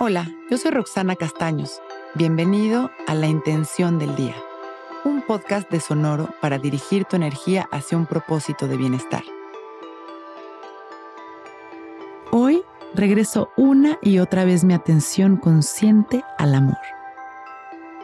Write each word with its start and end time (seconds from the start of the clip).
Hola, 0.00 0.30
yo 0.48 0.56
soy 0.58 0.70
Roxana 0.70 1.16
Castaños. 1.16 1.82
Bienvenido 2.14 2.88
a 3.08 3.14
La 3.14 3.26
Intención 3.26 3.98
del 3.98 4.14
Día, 4.14 4.36
un 5.04 5.22
podcast 5.22 5.68
de 5.72 5.80
Sonoro 5.80 6.28
para 6.40 6.60
dirigir 6.60 7.04
tu 7.04 7.16
energía 7.16 7.68
hacia 7.72 7.98
un 7.98 8.06
propósito 8.06 8.68
de 8.68 8.76
bienestar. 8.76 9.24
Hoy 12.30 12.62
regreso 12.94 13.50
una 13.56 13.98
y 14.00 14.20
otra 14.20 14.44
vez 14.44 14.62
mi 14.62 14.72
atención 14.72 15.36
consciente 15.36 16.22
al 16.38 16.54
amor. 16.54 16.78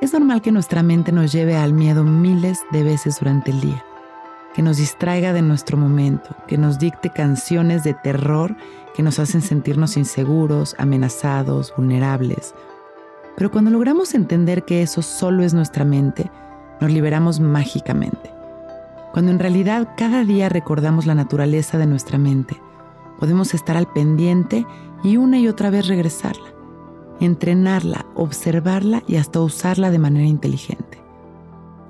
Es 0.00 0.12
normal 0.12 0.42
que 0.42 0.50
nuestra 0.50 0.82
mente 0.82 1.12
nos 1.12 1.30
lleve 1.30 1.54
al 1.54 1.72
miedo 1.72 2.02
miles 2.02 2.62
de 2.72 2.82
veces 2.82 3.20
durante 3.20 3.52
el 3.52 3.60
día, 3.60 3.84
que 4.56 4.62
nos 4.62 4.78
distraiga 4.78 5.34
de 5.34 5.42
nuestro 5.42 5.76
momento, 5.76 6.34
que 6.48 6.56
nos 6.56 6.78
dicte 6.78 7.10
canciones 7.10 7.84
de 7.84 7.92
terror 7.92 8.56
que 8.94 9.02
nos 9.02 9.18
hacen 9.18 9.42
sentirnos 9.42 9.98
inseguros, 9.98 10.74
amenazados, 10.78 11.74
vulnerables. 11.76 12.54
Pero 13.36 13.50
cuando 13.50 13.70
logramos 13.70 14.14
entender 14.14 14.64
que 14.64 14.80
eso 14.80 15.02
solo 15.02 15.42
es 15.42 15.52
nuestra 15.52 15.84
mente, 15.84 16.30
nos 16.80 16.90
liberamos 16.90 17.38
mágicamente. 17.38 18.32
Cuando 19.12 19.30
en 19.30 19.38
realidad 19.38 19.90
cada 19.98 20.24
día 20.24 20.48
recordamos 20.48 21.04
la 21.04 21.14
naturaleza 21.14 21.76
de 21.76 21.86
nuestra 21.86 22.16
mente, 22.16 22.56
podemos 23.20 23.52
estar 23.52 23.76
al 23.76 23.92
pendiente 23.92 24.66
y 25.04 25.18
una 25.18 25.38
y 25.38 25.48
otra 25.48 25.68
vez 25.68 25.86
regresarla 25.86 26.56
entrenarla, 27.20 28.06
observarla 28.14 29.02
y 29.06 29.16
hasta 29.16 29.40
usarla 29.40 29.90
de 29.90 29.98
manera 29.98 30.26
inteligente. 30.26 31.05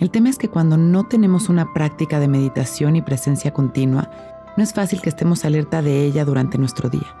El 0.00 0.10
tema 0.10 0.30
es 0.30 0.38
que 0.38 0.48
cuando 0.48 0.78
no 0.78 1.04
tenemos 1.04 1.50
una 1.50 1.74
práctica 1.74 2.18
de 2.18 2.26
meditación 2.26 2.96
y 2.96 3.02
presencia 3.02 3.52
continua, 3.52 4.10
no 4.56 4.62
es 4.62 4.72
fácil 4.72 5.02
que 5.02 5.10
estemos 5.10 5.44
alerta 5.44 5.82
de 5.82 6.04
ella 6.04 6.24
durante 6.24 6.56
nuestro 6.56 6.88
día. 6.88 7.14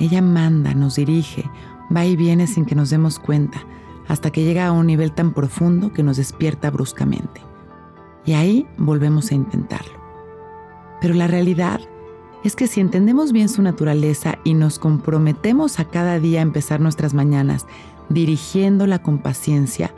Ella 0.00 0.20
manda, 0.20 0.74
nos 0.74 0.96
dirige, 0.96 1.48
va 1.94 2.04
y 2.04 2.16
viene 2.16 2.48
sin 2.48 2.64
que 2.64 2.74
nos 2.74 2.90
demos 2.90 3.20
cuenta, 3.20 3.60
hasta 4.08 4.32
que 4.32 4.42
llega 4.42 4.66
a 4.66 4.72
un 4.72 4.88
nivel 4.88 5.12
tan 5.12 5.32
profundo 5.32 5.92
que 5.92 6.02
nos 6.02 6.16
despierta 6.16 6.68
bruscamente. 6.72 7.42
Y 8.26 8.32
ahí 8.32 8.66
volvemos 8.76 9.30
a 9.30 9.36
intentarlo. 9.36 9.98
Pero 11.00 11.14
la 11.14 11.28
realidad 11.28 11.80
es 12.42 12.56
que 12.56 12.66
si 12.66 12.80
entendemos 12.80 13.30
bien 13.30 13.48
su 13.48 13.62
naturaleza 13.62 14.38
y 14.42 14.54
nos 14.54 14.80
comprometemos 14.80 15.78
a 15.78 15.84
cada 15.84 16.18
día 16.18 16.40
a 16.40 16.42
empezar 16.42 16.80
nuestras 16.80 17.14
mañanas 17.14 17.66
dirigiéndola 18.08 19.00
con 19.00 19.18
paciencia, 19.18 19.92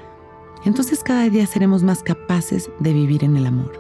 entonces 0.65 1.03
cada 1.03 1.29
día 1.29 1.47
seremos 1.47 1.83
más 1.83 2.03
capaces 2.03 2.71
de 2.79 2.93
vivir 2.93 3.25
en 3.25 3.37
el 3.37 3.47
amor. 3.47 3.73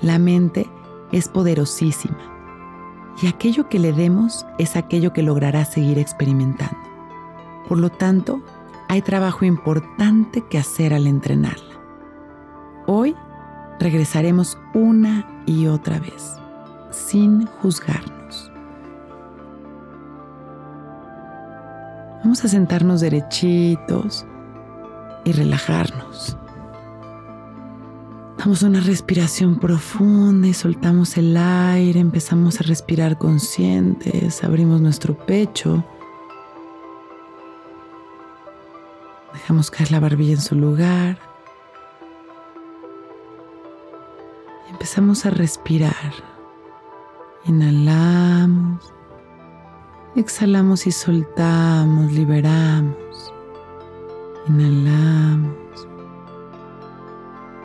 La 0.00 0.18
mente 0.18 0.66
es 1.12 1.28
poderosísima 1.28 2.18
y 3.22 3.26
aquello 3.26 3.68
que 3.68 3.78
le 3.78 3.92
demos 3.92 4.46
es 4.58 4.76
aquello 4.76 5.12
que 5.12 5.22
logrará 5.22 5.64
seguir 5.64 5.98
experimentando. 5.98 6.78
Por 7.68 7.78
lo 7.78 7.90
tanto, 7.90 8.42
hay 8.88 9.02
trabajo 9.02 9.44
importante 9.44 10.42
que 10.42 10.58
hacer 10.58 10.94
al 10.94 11.06
entrenarla. 11.06 11.76
Hoy 12.86 13.14
regresaremos 13.78 14.58
una 14.74 15.26
y 15.46 15.66
otra 15.66 15.98
vez 15.98 16.36
sin 16.90 17.46
juzgarnos. 17.46 18.50
Vamos 22.22 22.44
a 22.44 22.48
sentarnos 22.48 23.00
derechitos 23.00 24.26
y 25.24 25.32
relajarnos. 25.32 26.36
Damos 28.38 28.62
una 28.62 28.80
respiración 28.80 29.58
profunda 29.58 30.48
y 30.48 30.54
soltamos 30.54 31.16
el 31.16 31.36
aire, 31.36 32.00
empezamos 32.00 32.60
a 32.60 32.64
respirar 32.64 33.16
conscientes, 33.16 34.42
abrimos 34.42 34.80
nuestro 34.80 35.16
pecho, 35.16 35.84
dejamos 39.32 39.70
caer 39.70 39.92
la 39.92 40.00
barbilla 40.00 40.32
en 40.32 40.40
su 40.40 40.56
lugar 40.56 41.18
y 44.66 44.72
empezamos 44.72 45.24
a 45.24 45.30
respirar 45.30 46.32
Inhalamos, 47.44 48.94
exhalamos 50.14 50.86
y 50.86 50.92
soltamos, 50.92 52.12
liberamos. 52.12 53.34
Inhalamos, 54.48 55.56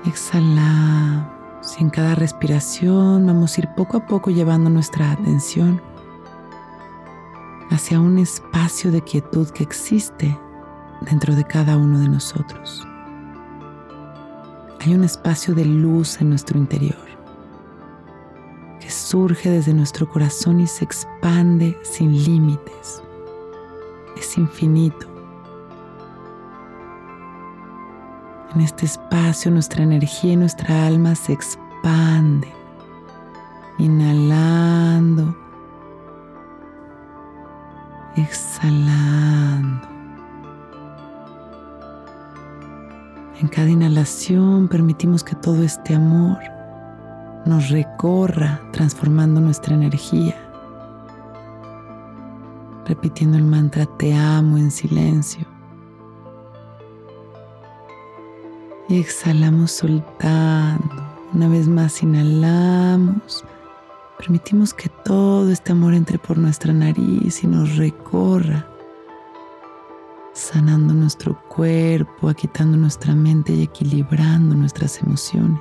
exhalamos. 0.05 1.27
Y 1.79 1.83
en 1.83 1.89
cada 1.89 2.15
respiración 2.15 3.25
vamos 3.25 3.57
a 3.57 3.61
ir 3.61 3.69
poco 3.75 3.97
a 3.97 4.05
poco 4.05 4.31
llevando 4.31 4.69
nuestra 4.69 5.11
atención 5.11 5.81
hacia 7.69 7.99
un 7.99 8.17
espacio 8.17 8.91
de 8.91 9.01
quietud 9.01 9.49
que 9.49 9.63
existe 9.63 10.37
dentro 11.01 11.35
de 11.35 11.43
cada 11.43 11.77
uno 11.77 11.99
de 11.99 12.07
nosotros. 12.07 12.87
Hay 14.79 14.95
un 14.95 15.03
espacio 15.03 15.53
de 15.53 15.65
luz 15.65 16.21
en 16.21 16.29
nuestro 16.29 16.57
interior 16.57 17.07
surge 19.07 19.49
desde 19.49 19.73
nuestro 19.73 20.09
corazón 20.09 20.59
y 20.59 20.67
se 20.67 20.83
expande 20.83 21.77
sin 21.81 22.11
límites. 22.25 23.01
Es 24.17 24.37
infinito. 24.37 25.16
En 28.55 28.61
este 28.61 28.85
espacio 28.85 29.51
nuestra 29.51 29.83
energía 29.83 30.33
y 30.33 30.37
nuestra 30.37 30.87
alma 30.87 31.15
se 31.15 31.33
expande, 31.33 32.47
inhalando, 33.77 35.35
exhalando. 38.15 39.87
En 43.39 43.47
cada 43.49 43.69
inhalación 43.69 44.67
permitimos 44.67 45.23
que 45.23 45.35
todo 45.35 45.61
este 45.61 45.93
amor 45.93 46.39
nos 47.45 47.69
recorra 47.69 48.61
transformando 48.71 49.39
nuestra 49.39 49.75
energía, 49.75 50.35
repitiendo 52.85 53.37
el 53.37 53.43
mantra 53.43 53.85
te 53.97 54.15
amo 54.15 54.57
en 54.57 54.71
silencio. 54.71 55.56
Exhalamos 58.95 59.71
soltando. 59.71 61.07
Una 61.33 61.49
vez 61.49 61.67
más 61.67 62.01
inhalamos. 62.01 63.43
Permitimos 64.17 64.73
que 64.73 64.89
todo 65.03 65.51
este 65.51 65.73
amor 65.73 65.93
entre 65.93 66.17
por 66.17 66.37
nuestra 66.37 66.73
nariz 66.73 67.43
y 67.43 67.47
nos 67.47 67.75
recorra, 67.75 68.67
sanando 70.33 70.93
nuestro 70.93 71.39
cuerpo, 71.49 72.29
aquitando 72.29 72.77
nuestra 72.77 73.13
mente 73.13 73.53
y 73.53 73.63
equilibrando 73.63 74.55
nuestras 74.55 75.01
emociones. 75.01 75.59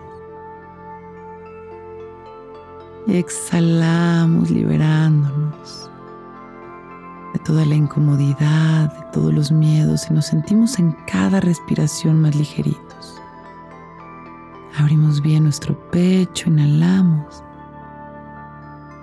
exhalamos 3.08 4.50
liberándonos 4.50 5.90
de 7.32 7.38
toda 7.40 7.64
la 7.64 7.74
incomodidad, 7.74 8.92
de 8.92 9.12
todos 9.12 9.32
los 9.32 9.52
miedos 9.52 10.06
y 10.10 10.14
nos 10.14 10.26
sentimos 10.26 10.78
en 10.78 10.92
cada 11.06 11.40
respiración 11.40 12.20
más 12.20 12.34
ligeritos. 12.34 13.20
Abrimos 14.78 15.22
bien 15.22 15.44
nuestro 15.44 15.74
pecho, 15.90 16.50
inhalamos. 16.50 17.42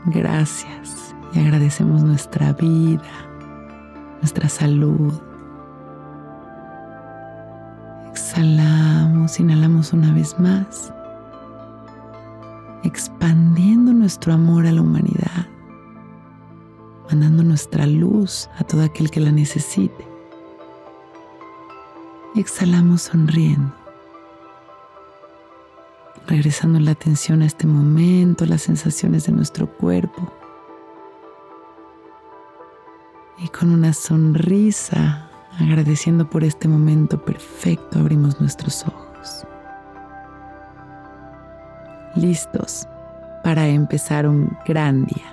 Gracias 0.06 1.16
y 1.34 1.40
agradecemos 1.40 2.04
nuestra 2.04 2.54
vida, 2.54 3.02
nuestra 4.22 4.48
salud. 4.50 5.14
Exhalamos, 8.12 9.40
inhalamos 9.40 9.94
una 9.94 10.14
vez 10.14 10.38
más 10.40 10.94
expandiendo 12.84 13.94
nuestro 13.94 14.34
amor 14.34 14.68
a 14.68 14.72
la 14.72 14.82
humanidad, 14.82 15.48
mandando 17.10 17.42
nuestra 17.44 17.88
luz 17.88 18.50
a 18.60 18.64
todo 18.64 18.84
aquel 18.84 19.10
que 19.10 19.22
la 19.22 19.32
necesite. 19.32 20.08
Exhalamos 22.36 23.04
sonriendo. 23.04 23.83
Regresando 26.34 26.80
la 26.80 26.90
atención 26.90 27.44
a 27.44 27.46
este 27.46 27.68
momento, 27.68 28.48
las 28.48 28.64
sensaciones 28.64 29.28
de 29.28 29.34
nuestro 29.34 29.68
cuerpo. 29.68 30.34
Y 33.38 33.48
con 33.50 33.70
una 33.70 33.94
sonrisa, 33.94 35.30
agradeciendo 35.60 36.28
por 36.28 36.44
este 36.44 36.68
momento 36.68 37.24
perfecto, 37.24 38.00
abrimos 38.00 38.42
nuestros 38.42 38.84
ojos. 38.88 39.46
Listos 42.16 42.88
para 43.44 43.68
empezar 43.68 44.28
un 44.28 44.58
gran 44.66 45.06
día. 45.06 45.33